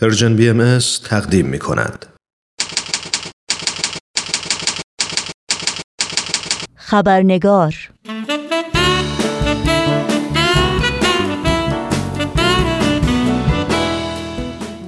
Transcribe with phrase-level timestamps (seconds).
[0.00, 2.06] پرژن بی ام تقدیم می کند.
[6.74, 7.74] خبرنگار.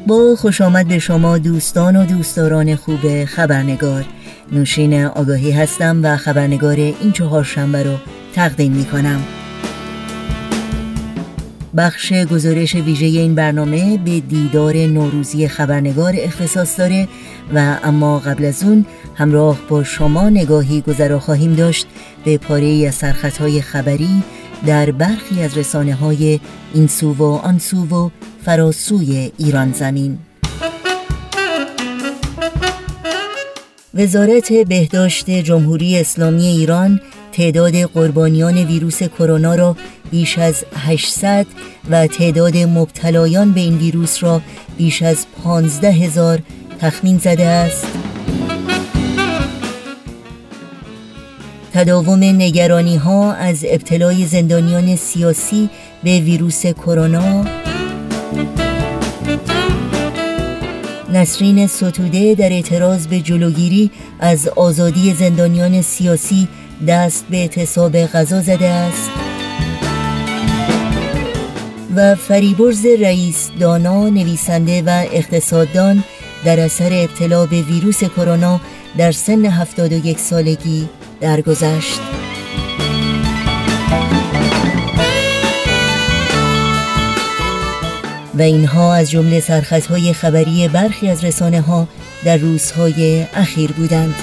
[0.06, 4.04] با خوش آمد به شما دوستان و دوستداران خوب خبرنگار.
[4.52, 7.96] نوشین آگاهی هستم و خبرنگار این چهار شنبه رو
[8.34, 9.24] تقدیم می کنم.
[11.78, 17.08] بخش گزارش ویژه این برنامه به دیدار نوروزی خبرنگار اختصاص داره
[17.54, 21.86] و اما قبل از اون همراه با شما نگاهی گذرا خواهیم داشت
[22.24, 24.22] به پاره از سرخطهای خبری
[24.66, 26.40] در برخی از رسانه های
[26.74, 28.10] این سو و آن سو و
[28.44, 30.18] فراسوی ایران زمین.
[33.94, 37.00] وزارت بهداشت جمهوری اسلامی ایران
[37.38, 39.76] تعداد قربانیان ویروس کرونا را
[40.10, 41.46] بیش از 800
[41.90, 44.40] و تعداد مبتلایان به این ویروس را
[44.76, 46.38] بیش از 15 هزار
[46.80, 47.86] تخمین زده است.
[51.72, 55.70] تداوم نگرانی ها از ابتلای زندانیان سیاسی
[56.04, 57.44] به ویروس کرونا.
[61.12, 66.48] نسرین ستوده در اعتراض به جلوگیری از آزادی زندانیان سیاسی
[66.86, 69.10] دست به اعتصاب غذا زده است
[71.96, 76.04] و فریبرز رئیس دانا نویسنده و اقتصاددان
[76.44, 78.60] در اثر ابتلا به ویروس کرونا
[78.98, 80.88] در سن 71 سالگی
[81.20, 82.00] درگذشت.
[88.34, 91.88] و اینها از جمله سرخطهای خبری برخی از رسانه ها
[92.24, 94.14] در روزهای اخیر بودند.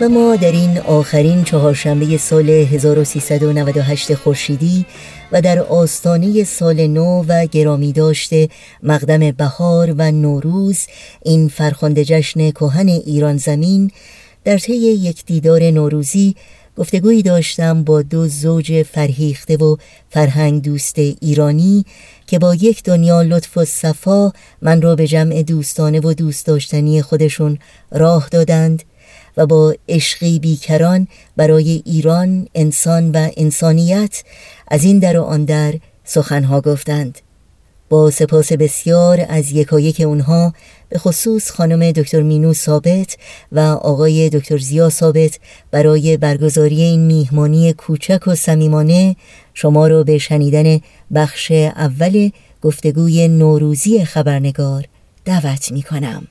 [0.00, 4.84] و ما در این آخرین چهارشنبه سال 1398 خورشیدی
[5.32, 8.48] و در آستانه سال نو و گرامی داشته
[8.82, 10.86] مقدم بهار و نوروز
[11.22, 13.90] این فرخنده جشن کهن ایران زمین
[14.44, 16.34] در طی یک دیدار نوروزی
[16.76, 19.76] گفتگویی داشتم با دو زوج فرهیخته و
[20.10, 21.84] فرهنگ دوست ایرانی
[22.26, 27.02] که با یک دنیا لطف و صفا من را به جمع دوستانه و دوست داشتنی
[27.02, 27.58] خودشون
[27.90, 28.82] راه دادند.
[29.36, 34.22] و با عشقی بیکران برای ایران انسان و انسانیت
[34.68, 35.74] از این در و آن در
[36.04, 37.18] سخنها گفتند
[37.88, 40.52] با سپاس بسیار از یکایک اونها
[40.88, 43.16] به خصوص خانم دکتر مینو ثابت
[43.52, 45.38] و آقای دکتر زیا ثابت
[45.70, 49.16] برای برگزاری این میهمانی کوچک و صمیمانه
[49.54, 50.80] شما را به شنیدن
[51.14, 52.30] بخش اول
[52.62, 54.84] گفتگوی نوروزی خبرنگار
[55.24, 56.26] دعوت می کنم.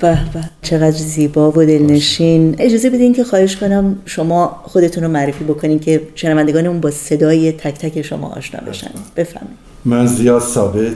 [0.00, 0.50] به به.
[0.62, 2.56] چقدر زیبا و دلنشین.
[2.58, 7.74] اجازه بدین که خواهش کنم شما خودتون رو معرفی بکنین که شنوندگانمون با صدای تک
[7.74, 8.90] تک شما آشنا بشن.
[9.16, 10.92] بفهمید من زیاد ثابت.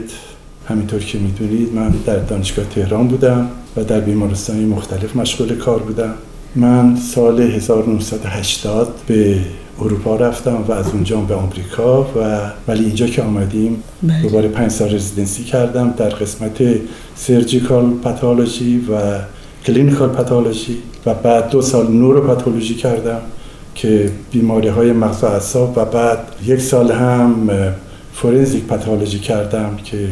[0.69, 6.13] همینطور که می‌دونید من در دانشگاه تهران بودم و در بیمارستانی مختلف مشغول کار بودم.
[6.55, 9.39] من سال 1980 به
[9.81, 14.21] اروپا رفتم و از اونجا به آمریکا و ولی اینجا که آمدیم بله.
[14.21, 16.61] دوباره پنج سال رزیدنسی کردم در قسمت
[17.15, 19.19] surgical pathology و
[19.65, 23.21] clinical pathology و بعد دو سال neuropathology کردم
[23.75, 27.49] که بیماری های مغز و اعصاب و بعد یک سال هم
[28.13, 30.07] forensic pathology کردم که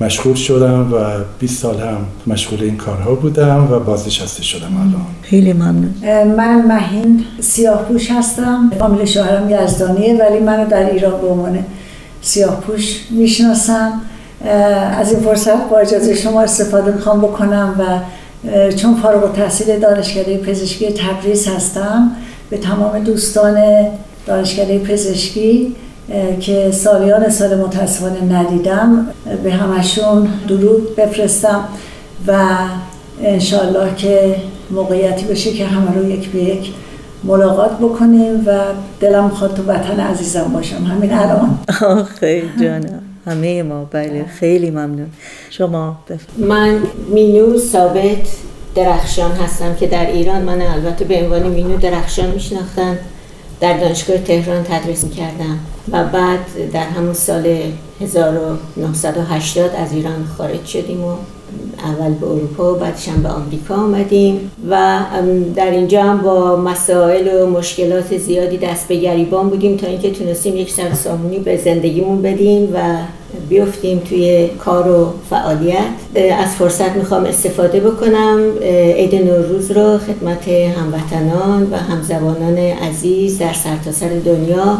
[0.00, 0.96] مشغول شدم و
[1.38, 5.06] 20 سال هم مشغول این کارها بودم و بازنشسته شدم الان.
[5.22, 5.94] خیلی ممنون.
[6.36, 8.70] من مهین سیاهپوش هستم.
[8.78, 11.64] فامیل شوهرم یزدانیه ولی منو در ایران به عنوان
[12.20, 14.00] سیاهپوش می‌شناسم.
[14.98, 17.82] از این فرصت با اجازه شما استفاده می‌خوام بکنم و
[18.72, 22.10] چون فارغ تحصیل دانشکده پزشکی تبریز هستم
[22.50, 23.56] به تمام دوستان
[24.26, 25.74] دانشکده پزشکی
[26.40, 29.06] که سالیان سال متاسفانه ندیدم.
[29.44, 31.64] به همشون درود بفرستم
[32.26, 32.56] و
[33.22, 34.36] انشالله که
[34.70, 36.72] موقعیتی بشه که همه رو یک به یک
[37.24, 38.58] ملاقات بکنیم و
[39.00, 40.84] دلم خواهد تو وطن عزیزم باشم.
[40.84, 41.58] همین الان.
[42.20, 43.84] خیلی جانم همه ما.
[43.84, 44.24] بله.
[44.24, 45.06] خیلی ممنون.
[45.50, 46.46] شما بفرم.
[46.48, 46.78] من
[47.14, 48.28] مینو ثابت
[48.74, 50.42] درخشان هستم که در ایران.
[50.42, 52.98] من البته به عنوان مینو درخشان میشناختن.
[53.62, 55.58] در دانشگاه تهران تدریس کردم
[55.92, 57.56] و بعد در همون سال
[58.00, 61.14] 1980 از ایران خارج شدیم و
[61.84, 64.98] اول به اروپا و بعدش هم به آمریکا آمدیم و
[65.56, 70.56] در اینجا هم با مسائل و مشکلات زیادی دست به گریبان بودیم تا اینکه تونستیم
[70.56, 72.78] یک سر سامونی به زندگیمون بدیم و
[73.48, 75.78] بیفتیم توی کار و فعالیت.
[76.38, 78.52] از فرصت می‌خوام استفاده بکنم.
[78.96, 84.78] عید نوروز رو خدمت هموطنان و همزبانان عزیز در سرتاسر سر دنیا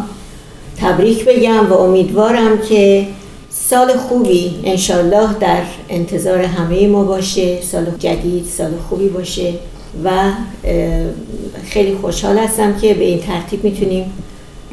[0.81, 3.07] تبریک بگم و امیدوارم که
[3.49, 7.61] سال خوبی انشالله در انتظار همه ما باشه.
[7.61, 9.53] سال جدید سال خوبی باشه
[10.03, 10.09] و
[11.65, 14.13] خیلی خوشحال هستم که به این ترتیب می‌تونیم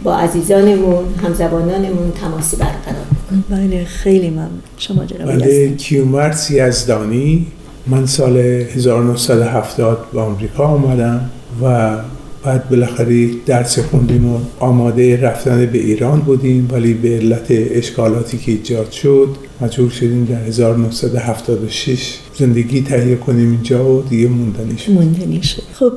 [0.02, 3.19] با عزیزانمون همزبانانمون تماسی برقرار کنیم.
[3.50, 4.48] بله خیلی ممنون.
[4.76, 7.46] شما جناب بله کیومرس یزدانی.
[7.86, 11.30] من سال 1970 به آمریکا آمدم
[11.62, 11.96] و
[12.44, 18.52] بعد بالاخره درس خوندیم و آماده رفتن به ایران بودیم ولی به علت اشکالاتی که
[18.52, 19.28] ایجاد شد
[19.60, 24.92] مجبور شدیم در 1976 زندگی تهیه کنیم اینجا و دیگه موندنی شد.
[24.92, 25.62] موندنی شد.
[25.72, 25.92] خب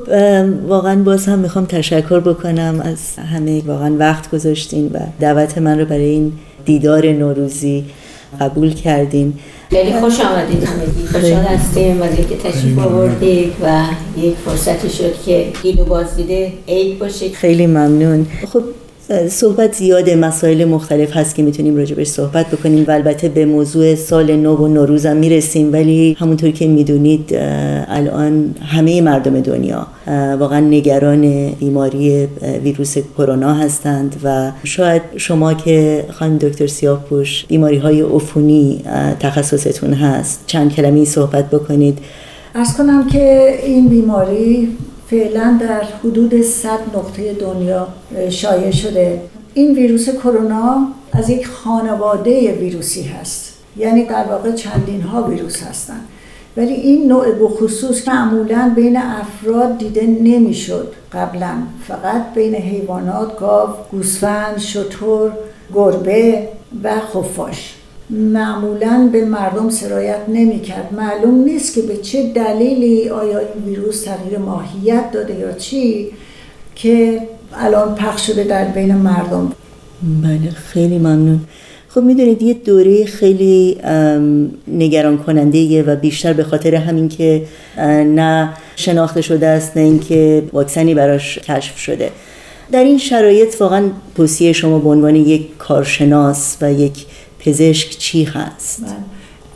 [0.68, 5.84] واقعا باز هم می‌خوام تشکر بکنم از همه واقعا وقت گذاشتین و دعوت من رو
[5.84, 6.32] برای این
[6.64, 7.84] دیدار نوروزی
[8.40, 9.34] قبول کردین
[9.70, 11.06] خیلی خوش آمدید همگی.
[11.12, 12.00] خوشحال هستیم.
[12.00, 13.84] ولی که تشریف آوردید و
[14.16, 17.28] یک فرصتی شد که دید و بازدیده عید باشه.
[17.28, 18.26] خیلی ممنون.
[18.52, 18.62] خب
[19.28, 24.36] صحبت زیاد مسائل مختلف هست که می‌تونیم راجبش صحبت بکنیم و البته به موضوع سال
[24.36, 27.30] نو و نوروز هم می‌رسیم ولی همونطور که می‌دونید
[27.88, 29.86] الان همه مردم دنیا
[30.38, 32.28] واقعا نگران بیماری
[32.62, 38.82] ویروس کرونا هستند و شاید شما که خانم دکتر سیاهپوش بیماری های عفونی
[39.20, 41.98] تخصصتون هست چند کلمه صحبت بکنید.
[42.54, 44.68] از کنم که این بیماری
[45.14, 47.88] فعلا در حدود 100 نقطه دنیا
[48.30, 49.20] شایع شده.
[49.54, 53.54] این ویروس کرونا از یک خانواده ویروسی هست.
[53.76, 56.08] یعنی در واقع چندین ها ویروس هستند
[56.56, 61.54] ولی این نوع بخصوص معمولا بین افراد دیده نمی‌شد قبلا.
[61.88, 65.30] فقط بین حیوانات گاو گوسفند شتر
[65.74, 66.48] گربه
[66.82, 67.74] و خفاش.
[68.10, 74.04] معمولا به مردم سرایت نمی کرد معلوم نیست که به چه دلیلی آیا این ویروس
[74.04, 76.08] تغییر ماهیت داده یا چی
[76.74, 77.20] که
[77.54, 79.52] الان پخش شده در بین مردم.
[80.22, 81.40] بله خیلی ممنون.
[81.88, 83.78] خب می‌دونید یه دوره خیلی
[84.68, 87.42] نگران کننده و بیشتر به خاطر همین که
[88.06, 92.10] نه شناخته شده است نه اینکه واکسنی براش کشف شده.
[92.72, 97.06] در این شرایط واقعا توصیه شما به عنوان یک کارشناس و یک
[97.44, 98.92] پزشک چی هست؟ بله.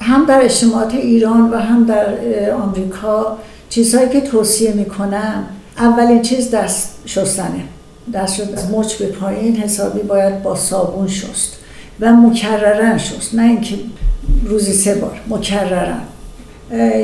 [0.01, 2.15] هم در اجتماعات ایران و هم در
[2.51, 3.39] آمریکا
[3.69, 5.45] چیزهایی که توصیه می‌کنم
[5.79, 7.65] اولین چیز دست شستنه
[8.15, 11.57] دست شد از مچ به پایین حسابی باید با صابون شست
[12.01, 13.75] و مکررن شست نه اینکه
[14.45, 16.01] روزی سه بار مکررن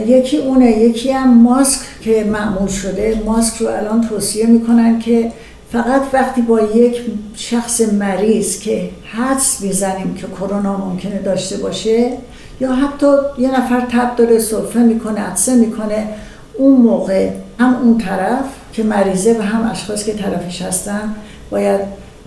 [0.06, 5.32] یکی اونه یکی هم ماسک که معمول شده ماسک رو الان توصیه می‌کنن که
[5.72, 7.00] فقط وقتی با یک
[7.34, 12.12] شخص مریض که حدس می‌زنیم که کرونا ممکنه داشته باشه
[12.60, 13.06] یا حتی
[13.39, 16.08] یه نفر تب داره صرفه می‌کنه عدسه می‌کنه
[16.55, 21.15] اون موقع هم اون طرف که مریضه و هم اشخاص که طرفش هستن
[21.50, 21.81] باید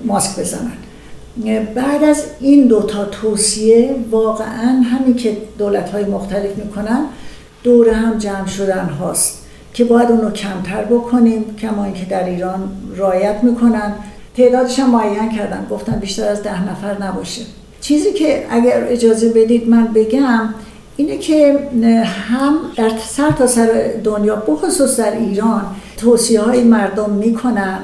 [0.06, 0.72] ماسک بزنن.
[1.76, 7.06] بعد از این دوتا توصیه واقعا همین که دولت های مختلف می‌کنن
[7.64, 9.47] دور هم جمع شدن هاست.
[9.78, 13.94] که باید اونو کمتر بکنیم کما اینکه در ایران رایت می‌کنن.
[14.38, 17.42] تعدادش هم معین کردن گفتن بیشتر از ده نفر نباشه.
[17.82, 20.54] چیزی که اگر اجازه بدید من بگم
[20.98, 21.60] اینه که
[22.30, 25.62] هم در سر تا سر دنیا بخصوص در ایران
[25.98, 27.80] توصیه های مردم می‌کنن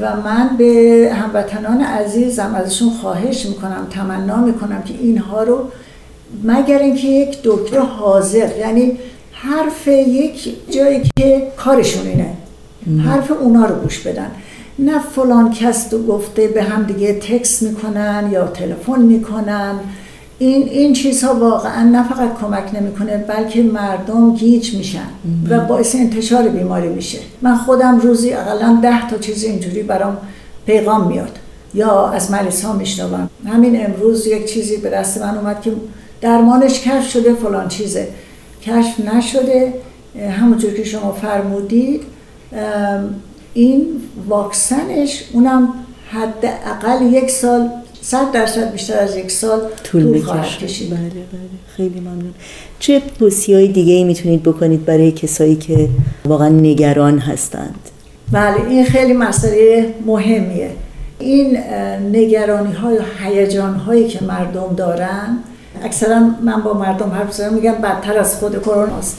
[0.00, 5.58] و من به هموطنان عزیزم ازشون خواهش می‌کنم تمنا می‌کنم که اینها رو
[6.44, 8.98] مگر اینکه یک دکتر حاضر یعنی
[9.40, 12.32] حرف یک جایی که کارشون اینه.
[13.02, 14.30] حرف اونا رو گوش بدن.
[14.78, 19.74] نه فلان کس تو گفته به هم دیگه تکس می‌کنن یا تلفن می‌کنن.
[20.38, 25.08] این این چیزها واقعا نه فقط کمک نمی‌کنه بلکه مردم گیج میشن
[25.48, 27.18] و باعث انتشار بیماری میشه.
[27.42, 30.16] من خودم روزی اقلا ده تا چیز اینجوری برام
[30.66, 31.38] پیغام میاد.
[31.74, 33.30] یا از مریض ها میشنوم.
[33.46, 35.72] همین امروز یک چیزی به دست من اومد که
[36.20, 38.08] درمانش کشف شده فلان چیزه.
[38.68, 39.72] کشف نشده
[40.38, 42.02] همونطور که شما فرمودید
[43.54, 43.86] این
[44.28, 45.68] واکسنش اونم
[46.10, 47.68] حداقل یک سال
[48.00, 50.90] صد درصد بیشتر از یک سال طول, خواهد کشید.
[50.90, 51.20] بله بله.
[51.76, 52.34] خیلی ممنون.
[52.78, 55.88] چه توصیه های دیگه ای می‌تونید بکنید برای کسایی که
[56.24, 57.78] واقعا نگران هستند؟
[58.32, 60.70] بله این خیلی مسئله مهمیه.
[61.18, 61.58] این
[62.12, 65.38] نگرانی های و هیجان هایی که مردم دارن
[65.82, 69.18] اکثرا من با مردم حرف زدم میگم بدتر از خود کرونا است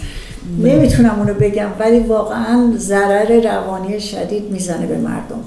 [0.63, 5.44] نمی‌تونم اونو بگم ولی واقعا ضرر روانی شدید می‌زنه به مردم.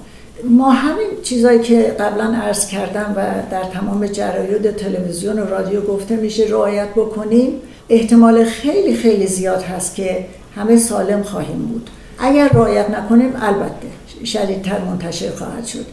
[0.50, 6.16] ما همین چیزایی که قبلا عرض کردم و در تمام جراید تلویزیون و رادیو گفته
[6.16, 7.52] میشه رعایت بکنیم
[7.88, 10.26] احتمال خیلی خیلی زیاد هست که
[10.56, 11.90] همه سالم خواهیم بود.
[12.18, 15.86] اگر رعایت نکنیم البته شدیدتر منتشر خواهد شد.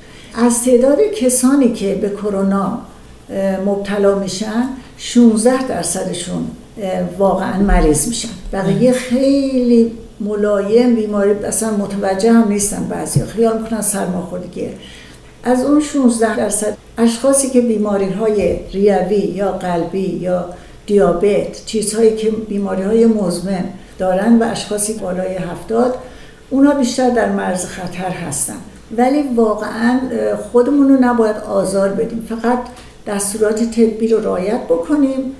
[0.46, 2.80] از تعداد کسانی که به کرونا
[3.66, 4.64] مبتلا میشن
[5.01, 6.48] 16 درصدشون
[7.18, 8.29] واقعا مریض میشن.
[8.53, 14.74] بقیه خیلی ملایم بیماری اصلا متوجه هم نیستن بعضی خیال می‌کنن سرماخوردگیه
[15.44, 20.46] از اون 16 درصد اشخاصی که بیماری های ریوی یا قلبی یا
[20.86, 23.63] دیابت چیزهایی که بیماری های مزمن
[24.00, 25.96] دارن و اشخاصی بالای هفتاد
[26.50, 28.58] اونا بیشتر در مرز خطر هستن.
[28.98, 30.00] ولی واقعا
[30.51, 32.27] خودمون رو نباید آزار بدیم.
[32.29, 32.60] فقط
[33.08, 35.36] دستورات طبی رو رعایت بکنیم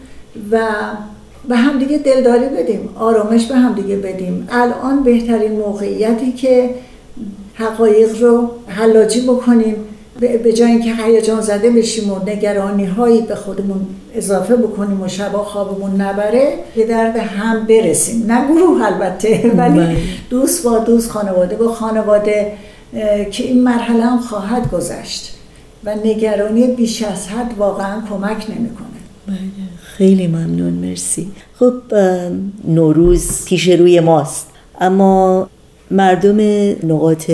[0.51, 0.60] و
[1.50, 4.48] به همدیگه دلداری بدیم آرامش به همدیگه بدیم.
[4.51, 6.70] الان بهترین موقعیتی که
[7.54, 9.75] حقایق رو حلاجی بکنیم
[10.20, 15.44] به جای اینکه هیجان زده بشیم و نگرانی هایی به خودمون اضافه بکنیم و شبا
[15.44, 18.25] خوابمون نبره به درد هم برسیم.
[18.32, 19.98] نه گروه البته ولی بله.
[20.30, 22.51] دوست با دوست خانواده با خانواده
[23.32, 25.38] که این مرحله هم خواهد گذشت.
[25.84, 28.88] و نگرانی بیش از حد واقعا کمک نمی‌کنه.
[29.28, 29.38] بله.
[29.84, 30.74] خیلی ممنون.
[30.74, 31.32] مرسی.
[31.60, 31.74] خب
[32.68, 34.48] نوروز پیش روی ماست.
[34.82, 35.50] اما
[35.92, 36.40] مردم
[36.84, 37.32] نقاط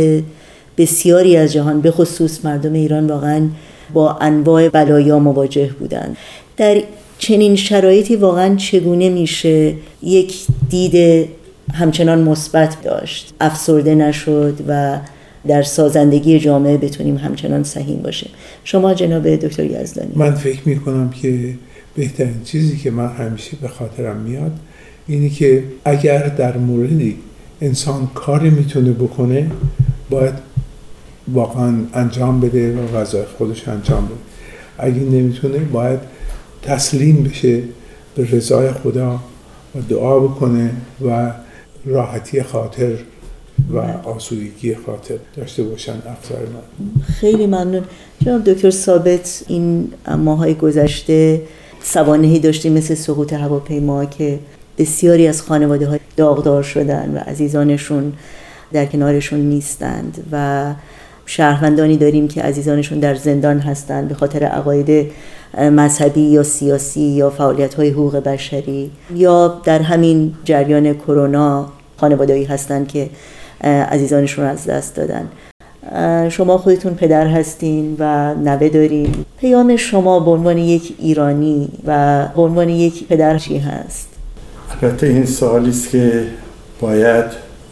[0.78, 3.48] بسیاری از جهان به خصوص مردم ایران واقعا
[3.94, 6.18] با انواع بلایا مواجه بودند.
[6.58, 6.82] در
[7.18, 9.74] چنین شرایطی واقعا چگونه میشه
[10.04, 10.36] یک
[10.70, 11.28] دید
[11.74, 14.98] همچنان مثبت داشت؟ افسرده نشد و
[15.48, 18.30] در سازندگی جامعه بتونیم همچنان سهیم باشیم.
[18.64, 20.12] شما جناب دکتر یزدانی.
[20.16, 21.54] من فکر می کنم که
[21.96, 24.52] بهترین چیزی که من همیشه به خاطرم میاد
[25.08, 27.18] اینی که اگر در موردی
[27.62, 29.52] انسان کاری می‌تونه بکنه
[30.10, 30.34] باید
[31.34, 34.16] واقعا انجام بده و وظایف خودش انجام بده.
[34.78, 36.00] اگه نمی‌تونه باید
[36.64, 37.62] تسلیم بشه
[38.16, 39.20] به رضای خدا
[39.76, 40.72] و دعا بکنه
[41.06, 41.32] و
[41.86, 42.92] راحتی خاطر
[43.74, 43.78] و
[44.10, 47.84] آسودگی خاطر داشته باشن افزار من خیلی ممنون.
[48.26, 51.42] جناب دکتر ثابت این ماهای گذشته
[51.82, 54.40] سوانهی داشتیم مثل سقوط هواپیما که
[54.78, 58.14] بسیاری از خانواده های داغدار شدن و عزیزانشون
[58.74, 60.74] در کنارشون نیستند و
[61.26, 65.12] شهروندانی داریم که عزیزانشون در زندان هستند به خاطر عقاید
[65.58, 72.88] مذهبی یا سیاسی یا فعالیت های حقوق بشری یا در همین جریان کرونا خانوادهایی هستند
[72.88, 73.10] که
[73.62, 75.30] عزیزانشون از دست دادن.
[76.30, 79.16] شما خودتون پدر هستین و نوه دارین.
[79.40, 84.10] پیام شما به عنوان یک ایرانی و به عنوان یک پدر چی هست؟
[84.82, 86.24] البته این سوالی است که
[86.82, 87.26] باید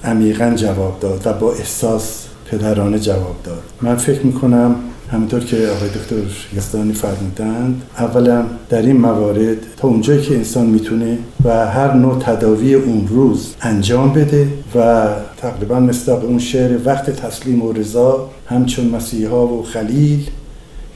[0.04, 3.64] عمیقا جواب داد و با احساس پدرانه جواب داد.
[3.82, 4.76] من فکر می‌کنم
[5.14, 6.16] همینطور که آقای دکتر
[6.58, 12.74] یزدانی فرمودند اولا در این موارد تا اونجایی که انسان می‌تونه و هر نوع تداوی
[12.74, 19.48] اون روز انجام بده و تقریبا مثل اون شعر وقت تسلیم و رضا همچون مسیحا
[19.48, 20.30] و خلیل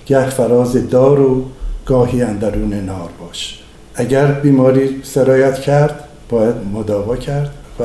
[0.06, 1.44] گه فراز دار و
[1.86, 3.60] گاهی اندرون نار باش.
[3.96, 7.84] اگر بیماری سرایت کرد باید مداوا کرد و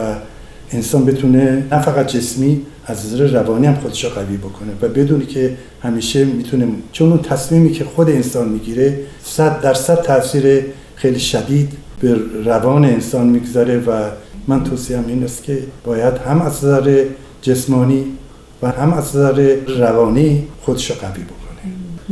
[0.70, 5.56] انسان بتونه نه فقط جسمی از نظر روانی هم خودش قوی بکنه و بدونی که
[5.82, 12.16] همیشه می‌تونه چون اون تصمیمی که خود انسان می‌گیره صد درصد تاثیر خیلی شدید به
[12.44, 13.90] روان انسان می‌گذاره و
[14.48, 17.04] من توصیم این است که باید هم از نظر
[17.42, 18.04] جسمانی
[18.62, 21.41] و هم از نظر روانی خودش قوی بکنه.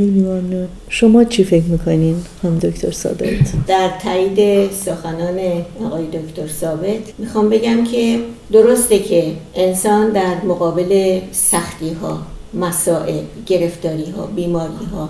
[0.00, 5.38] خیلی ممنون شما چی فکر می‌کنین هم دکتر ثابت؟ در تایید سخنان
[5.84, 8.18] آقای دکتر ثابت می‌خوام بگم که
[8.52, 12.18] درسته که انسان در مقابل سختی ها
[12.54, 15.08] مسائل گرفتاری ها بیماری ها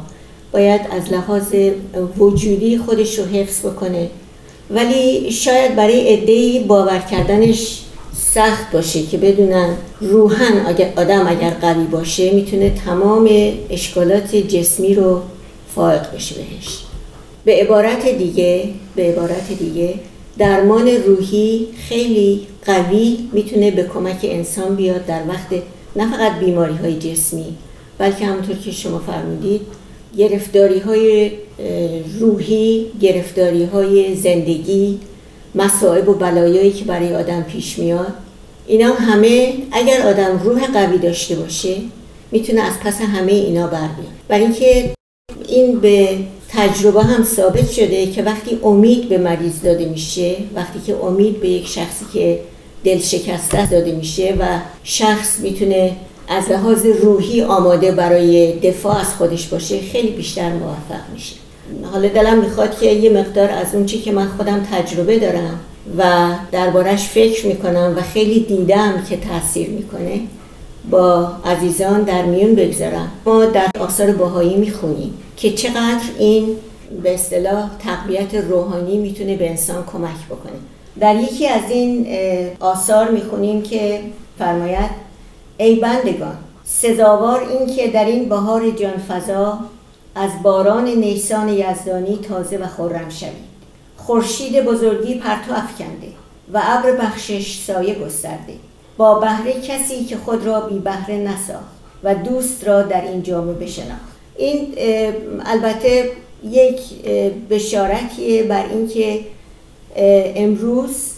[0.52, 1.54] باید از لحاظ
[2.18, 4.09] وجودی خودش رو حفظ بکنه.
[4.70, 7.82] ولی شاید برای عدهای باور کردنش
[8.12, 13.31] سخت باشه که بدونن روحن اگر آدم اگر قوی باشه می‌تونه تمام
[13.71, 15.21] اشکالات جسمی رو
[15.75, 16.79] فائق بشه بهش.
[17.45, 19.95] به عبارت دیگه به عبارت دیگه
[20.38, 25.62] درمان روحی خیلی قوی می‌تونه به کمک انسان بیاد در وقت
[25.97, 27.57] نه فقط بیماری های جسمی
[27.99, 29.61] بلکه همونطور که شما فرمودید
[30.19, 31.31] گرفتاری های
[32.21, 34.99] روحی گرفتاری های زندگی
[35.54, 38.12] مصائب و بلایایی که برای آدم پیش میاد.
[38.66, 41.76] اینا همه اگر آدم روح قوی داشته باشه
[42.30, 44.12] می‌تونه از پس همه اینا بر بیاد.
[44.28, 44.90] برای اینکه
[45.49, 50.97] این به تجربه هم ثابت شده که وقتی امید به مریض داده میشه وقتی که
[50.97, 52.40] امید به یک شخصی که
[52.85, 54.45] دل شکسته داده میشه و
[54.85, 55.97] شخص می‌تونه
[56.28, 61.35] از لحاظ روحی آماده برای دفاع از خودش باشه خیلی بیشتر موفق میشه.
[61.93, 65.61] حالا دلم می‌خواد که یه مقدار از اون چی که من خودم تجربه دارم
[65.99, 66.05] و
[66.53, 70.21] دربارش فکر می‌کنم و خیلی دیدم که تاثیر می‌کنه
[70.91, 73.11] با عزیزان در میون بگذارم.
[73.27, 76.57] ما در آثار باهایی می‌خونیم که چقدر این
[77.03, 80.53] به اصطلاح تقویت روحانی می‌تونه به انسان کمک بکنه.
[81.00, 82.07] در یکی از این
[82.61, 84.00] آثار می‌خونیم که
[84.39, 84.91] فرماید
[85.59, 89.59] ای بندگان سزاوار این که در این بهار جانفضا
[90.14, 93.50] از باران نیسان یزدانی تازه و خورم شوید.
[93.97, 96.09] خورشید بزرگی پرتو افکنده
[96.52, 98.55] و ابر بخشش سایه گسترده.
[98.97, 103.55] با بهره کسی که خود را بی بهره نساخت و دوست را در این جامعه
[103.55, 104.11] بشناخت.
[104.37, 104.75] این
[105.47, 106.11] البته
[106.45, 106.81] یک
[107.50, 109.21] بشارتیه بر اینکه
[110.37, 111.11] امروز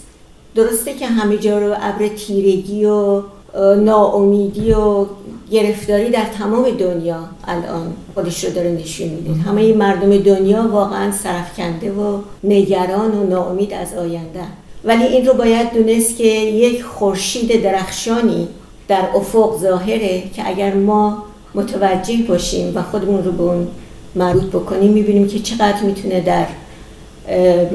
[0.55, 3.21] درسته که همه جا رو ابر تیرگی و
[3.59, 5.05] ناامیدی و
[5.51, 9.41] گرفتاری در تمام دنیا الان خودش رو داره نشون میده.
[9.41, 14.43] همه مردم دنیا واقعا سرفکنده و نگران و ناامید از آینده.
[14.83, 18.47] ولی این رو باید دونست که یک خورشید درخشانی
[18.87, 21.23] در افق ظاهره که اگر ما
[21.55, 23.67] متوجه باشیم و خودمون رو به اون
[24.15, 26.45] مربوط بکنیم می‌بینیم که چقدر می‌تونه در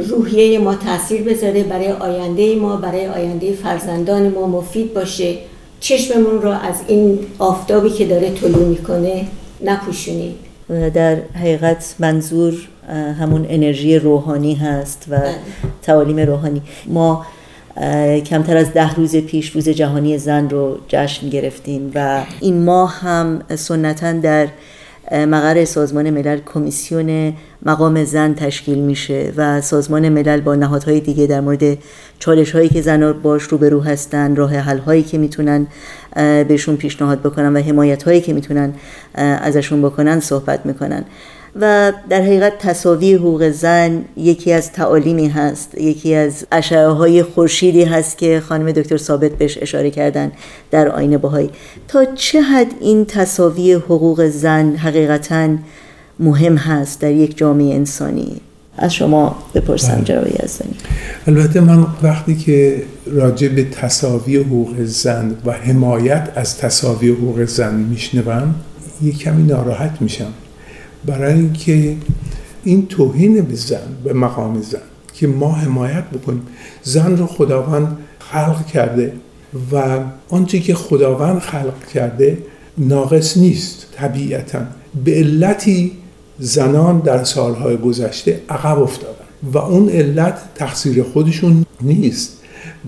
[0.08, 5.38] روحیه ما تاثیر بذاره برای آینده ما برای آینده فرزندان ما مفید باشه.
[5.80, 9.24] چشممون رو از این آفتابی که داره طلوع می‌کنه
[9.64, 10.34] نپوشونیم
[10.94, 12.68] در حقیقت منظور
[13.20, 15.34] همون انرژی روحانی هست و بله.
[15.82, 17.26] تعالیم روحانی ما
[18.26, 23.42] کمتر از ده روز پیش روز جهانی زن رو جشن گرفتیم و این ماه هم
[23.56, 24.48] سنتا در
[25.12, 31.40] مقر سازمان ملل کمیسیون مقام زن تشکیل میشه و سازمان ملل با نهادهای دیگه در
[31.40, 31.78] مورد
[32.18, 35.66] چالش هایی که زنان باش روبرو هستن راه حل هایی که می‌تونن
[36.48, 38.74] بهشون پیشنهاد بکنن و حمایت هایی که می‌تونن
[39.14, 41.04] ازشون بکنن صحبت می‌کنن.
[41.56, 47.84] و در حقیقت تصاوی حقوق زن یکی از تعالیمی هست یکی از اشعه های خورشیدی
[47.84, 50.32] هست که خانم دکتر ثابت بهش اشاره کردن
[50.70, 51.50] در آینه باهایی
[51.88, 55.48] تا چه حد این تصاوی حقوق زن حقیقتا
[56.20, 58.40] مهم هست در یک جامعه انسانی؟
[58.78, 60.04] از شما بپرسم بله.
[60.04, 60.74] جناب یزدانی.
[61.26, 67.74] البته من وقتی که راجع به تصاوی حقوق زن و حمایت از تصاوی حقوق زن
[67.74, 68.54] میشنوم
[69.02, 70.32] یه کمی ناراحت میشم.
[71.06, 71.96] برای اینکه
[72.64, 74.78] این توهین به زن به مقام زن
[75.14, 76.42] که ما حمایت بکنیم.
[76.82, 79.12] زن رو خداوند خلق کرده
[79.72, 82.38] و آنچه که خداوند خلق کرده
[82.78, 84.58] ناقص نیست طبیعتا.
[85.04, 85.92] به علتی
[86.38, 92.38] زنان در سالهای گذشته عقب افتادن و اون علت تقصیر خودشون نیست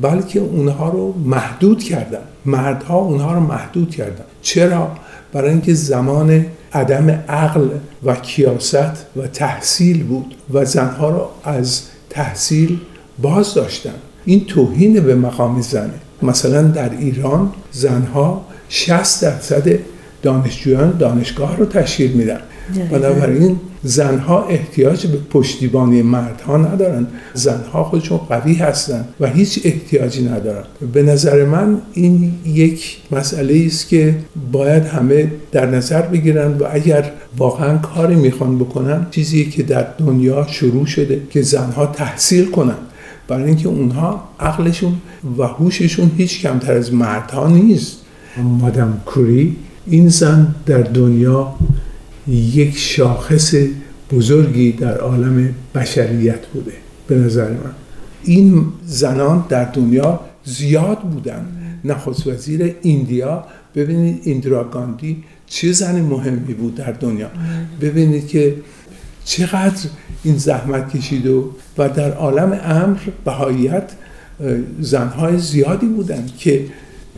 [0.02, 2.22] بلکه اونها رو محدود کردن.
[2.44, 4.24] مردها اونها رو محدود کردن.
[4.42, 4.90] چرا؟
[5.32, 7.68] برای اینکه زمان عدم عقل
[8.04, 12.78] و کیاست و تحصیل بود و زنها رو از تحصیل
[13.22, 15.94] باز داشتن این توهین به مقام زنه.
[16.22, 19.78] مثلا در ایران زنها 60 درصد
[20.22, 22.40] دانشجویان دانشگاه رو تشکیل میدن.
[22.90, 30.64] بنابراین زنها احتیاج به پشتیبانی مردها ندارن زنها خودشون قوی هستن و هیچ احتیاجی ندارن
[30.92, 34.14] به نظر من این یک مسئله است که
[34.52, 40.46] باید همه در نظر بگیرن و اگر واقعا کاری می‌خوان بکنن چیزی که در دنیا
[40.46, 42.76] شروع شده که زنها تحصیل کنن.
[43.28, 44.92] برای اینکه اونها عقلشون
[45.38, 47.96] و هوششون هیچ کمتر از مردها نیست.
[48.36, 49.56] مادام کوری
[49.86, 51.54] این زن در دنیا
[52.30, 53.54] یک شاخص
[54.10, 56.72] بزرگی در عالم بشریت بوده
[57.06, 57.74] به نظر من.
[58.24, 61.46] این زنان در دنیا زیاد بودن.
[61.84, 63.44] نخست وزیر ایندیا.
[63.74, 67.30] ببینید ایندرا گاندی چه زن مهمی بود در دنیا.
[67.80, 68.54] ببینید که
[69.24, 69.88] چقدر
[70.24, 73.92] این زحمت کشید و, و در عالم امر بهاییت
[74.80, 76.66] زنهای زیادی بودن که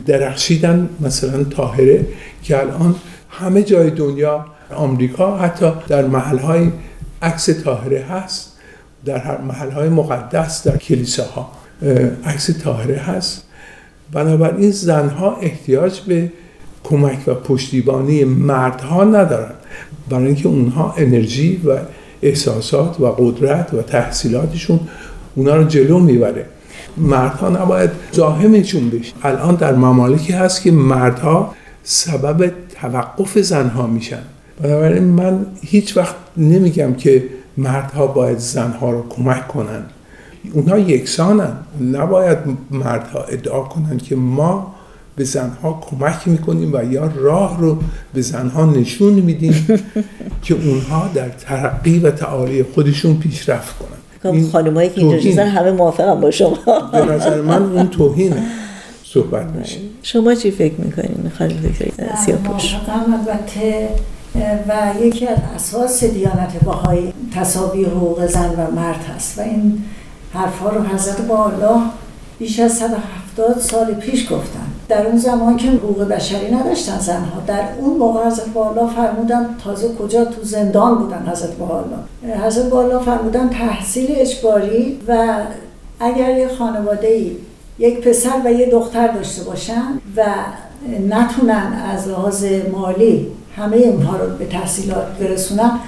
[0.05, 0.89] درخشیدن.
[1.01, 2.05] مثلا تاهره
[2.43, 2.95] که الان
[3.29, 6.71] همه جای دنیا آمریکا حتی در محلهای
[7.21, 8.53] عکس طاهره هست
[9.05, 11.51] در محلهای مقدس در کلیساها
[12.25, 13.43] عکس طاهره هست.
[14.11, 16.31] بنابراین زنها احتیاج به
[16.83, 19.53] کمک و پشتیبانی مردها ندارن.
[20.09, 21.77] برای اینکه اونها انرژی و
[22.21, 24.79] احساسات و قدرت و تحصیلاتشون
[25.35, 26.45] اونا رو جلو می‌بره.
[26.97, 34.23] مردها نباید زاهمشون بشه الان در ممالکی هست که مردها سبب توقف زنها میشن.
[34.61, 37.23] بنابراین من هیچ وقت نمیگم که
[37.57, 39.83] مردها باید زنها رو کمک کنن.
[40.53, 41.53] اونها یکسانن.
[41.91, 42.37] نباید
[42.71, 44.75] مردها ادعا کنن که ما
[45.15, 47.77] به زنها کمک می‌کنیم و یا راه رو
[48.13, 49.65] به زنها نشون میدیم
[50.43, 53.89] که اونها در ترقی و تعالی خودشون پیشرفت کنن.
[54.23, 56.57] خب خانمایی که اینجا چیزن همه موافقم با شما.
[56.91, 58.43] به نظر من اون توهینه.
[59.03, 59.77] صحبت میشه.
[60.03, 61.85] شما چی فکر می‌کنین؟ خانم دکتر
[62.25, 62.75] سیاپوش.
[62.87, 63.89] البته
[64.35, 69.83] و یکی از اساس دیانت باهایی تصاوی حقوق زن و مرد هست و این
[70.33, 71.81] حرفها رو حضرت با الله
[72.39, 74.59] بیش از 170 سال پیش گفتن.
[74.89, 79.95] در اون زمان که حقوق بشری نداشتن زنها در اون موقع حضرت بالا فرمودن تازه
[79.95, 81.83] کجا تو زندان بودن حضرت بالا.
[82.47, 85.37] حضرت بالا فرمودن تحصیل اجباری و
[85.99, 87.31] اگر یه خانواده ای
[87.79, 90.23] یک پسر و یه دختر داشته باشن و
[91.09, 95.79] نتونن از لحاظ مالی همه اونها رو به تحصیلات برسونن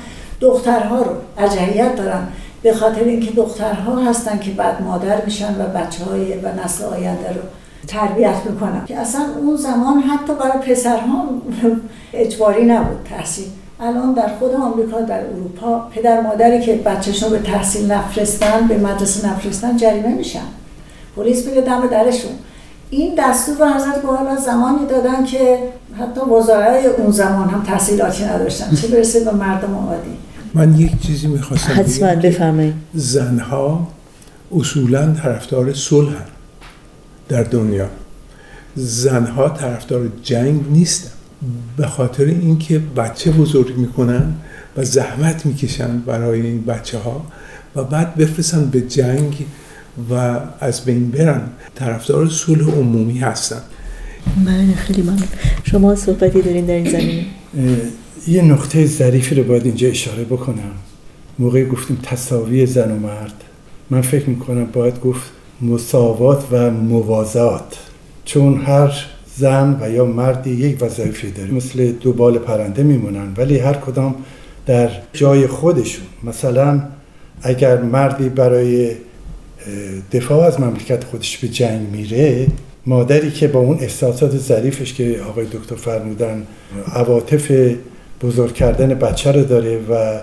[0.41, 2.27] دخترها رو ارجحیت دارن
[2.63, 7.29] به خاطر اینکه دخترها هستن که بعد مادر میشن و بچه های و نسل آینده
[7.29, 7.41] رو
[7.87, 8.85] تربیت می‌کنن.
[8.85, 11.25] که اصلا اون زمان حتی برای پسرها
[12.13, 13.45] اجباری نبود تحصیل.
[13.79, 19.27] الان در خود آمریکا در اروپا پدر مادری که بچهشون به تحصیل نفرستن به مدرسه
[19.27, 20.45] نفرستن جریمه میشن.
[21.15, 22.31] پلیس میره دم درشون.
[22.89, 25.59] این دستور رو حضرت بالا زمانی دادن که
[25.99, 28.75] حتی وزرای اون زمان هم تحصیلاتی نداشتن.
[28.75, 30.17] چه برسه به مردم عادی
[30.53, 32.73] من یک چیزی می‌خواستم حتما بفرمایید.
[32.93, 33.87] زنها
[34.55, 36.13] اصولا طرفدار صلح
[37.29, 37.87] در دنیا.
[38.75, 41.09] زنها طرفدار جنگ نیستن.
[41.77, 44.33] به خاطر اینکه بچه بزرگ می‌کنن
[44.77, 47.25] و زحمت می‌کشن برای این بچه ها
[47.75, 49.45] و بعد بفرستن به جنگ
[50.11, 51.41] و از بین برن.
[51.75, 53.61] طرفدار صلح عمومی هستن.
[54.45, 55.27] من خیلی ممنون.
[55.63, 57.25] شما صحبتی دارین در این زمینه.
[58.27, 60.71] یه نقطه ظریفی رو باید اینجا اشاره بکنم.
[61.39, 63.33] موقع گفتیم تصاوی زن و مرد.
[63.89, 65.31] من فکر می‌کنم باید گفت
[65.61, 67.77] مساوات و موازات.
[68.25, 69.05] چون هر
[69.37, 71.51] زن و یا مردی یک وظیفه داره.
[71.51, 74.15] مثل دو بال پرنده میمونن ولی هر کدام
[74.65, 76.05] در جای خودشون.
[76.23, 76.81] مثلا
[77.41, 78.91] اگر مردی برای
[80.11, 82.47] دفاع از مملکت خودش به جنگ میره
[82.85, 86.47] مادری که با اون احساسات ظریفش که آقای دکتر فرمودن
[86.93, 87.51] عواطف
[88.21, 90.19] بزرگ کردن بچه رو داره و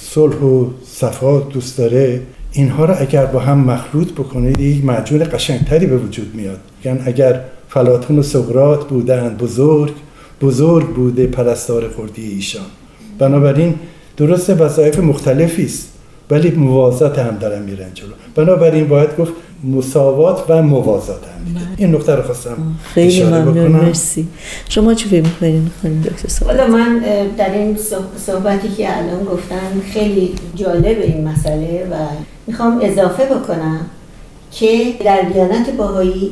[0.00, 2.20] صلح و صفا دوست داره
[2.52, 6.60] اینها رو اگر با هم مخلوط بکنید یک معجون قشنگتری به وجود میاد.
[6.84, 9.92] یعنی اگر فلاتون و سقرات بودن بزرگ
[10.40, 12.66] بزرگ بوده پرستار خوردی ایشان.
[13.18, 13.74] بنابراین
[14.16, 15.93] درست وظایف مختلفی است.
[16.34, 18.12] ولی موازات هم دارن میرن جلو.
[18.34, 19.32] بنابراین باید گفت
[19.64, 22.56] مساوات و موازات هم این نقطه رو خواستم
[22.94, 23.68] خیلی ممنون.
[23.68, 24.28] مرسی.
[24.68, 27.02] شما چی فکر می‌کنین خانم دکتر حالا من
[27.36, 27.78] در این
[28.26, 31.94] صحبتی که الان گفتن خیلی جالب این مسئله و
[32.46, 33.80] می‌خوام اضافه بکنم
[34.50, 36.30] که در دیانت باهایی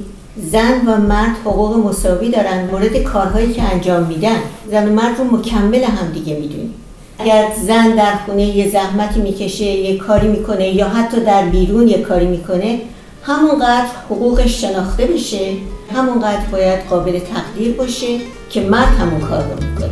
[0.53, 4.39] زن و مرد حقوق مساوی دارن مورد کارهایی که انجام میدن.
[4.71, 6.75] زن و مرد رو مکمل هم دیگه می‌دونیم.
[7.23, 11.99] اگر زن در خونه یه زحمتی می‌کشه یه کاری می‌کنه یا حتی در بیرون یه
[11.99, 12.81] کاری می‌کنه
[13.23, 15.53] همونقدر حقوقش شناخته بشه
[15.97, 18.07] همونقدر باید قابل تقدیر باشه
[18.51, 19.91] که مرد همون کار رو می‌کنه.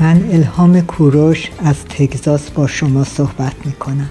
[0.00, 4.10] من الهام کوروش از تگزاس با شما صحبت می‌کنم.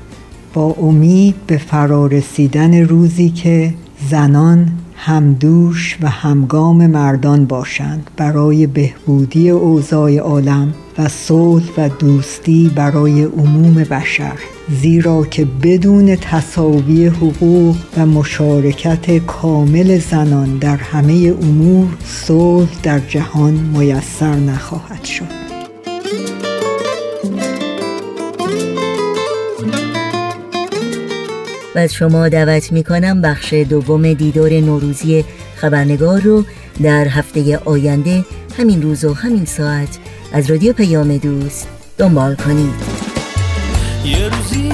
[0.54, 3.74] با امید به فرارسیدن روزی که
[4.08, 13.24] زنان همدوش و همگام مردان باشند برای بهبودی اوضاع عالم و صلح و دوستی برای
[13.24, 14.40] عموم بشر
[14.82, 23.54] زیرا که بدون تصاوی حقوق و مشارکت کامل زنان در همه امور صلح در جهان
[23.54, 25.49] میسر نخواهد شد.
[31.80, 36.46] از شما دعوت می کنم بخش دوم دیدار نوروزی خبرنگار رو
[36.84, 38.26] در هفته آینده
[38.58, 39.98] همین روز و همین ساعت
[40.34, 42.74] از رادیو پیام دوست دنبال کنید.
[44.06, 44.70] یه روزی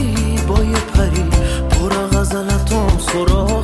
[0.47, 1.23] با یه پری
[1.69, 3.54] پر غزلتام سراغه